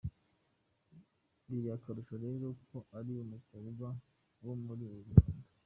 [1.47, 3.85] Biri akarusho rero iyo ari umukobwa
[4.45, 5.35] wo muri uru Rwanda.